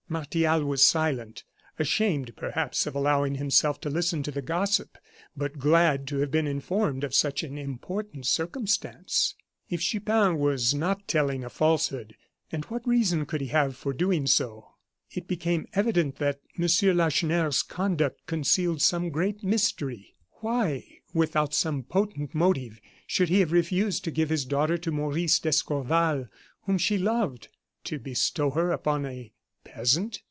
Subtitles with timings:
[0.09, 1.45] Martial was silent,
[1.79, 4.97] ashamed, perhaps, of allowing himself to listen to the gossip,
[5.37, 9.35] but glad to have been informed of such an important circumstance.
[9.69, 12.17] If Chupin was not telling a falsehood
[12.51, 14.75] and what reason could he have for doing so
[15.11, 16.97] it became evident that M.
[16.97, 20.15] Lacheneur's conduct concealed some great mystery.
[20.41, 25.39] Why, without some potent motive, should he have refused to give his daughter to Maurice
[25.39, 26.27] d'Escorval
[26.63, 27.47] whom she loved,
[27.85, 29.31] to bestow her upon a
[29.63, 30.19] peasant?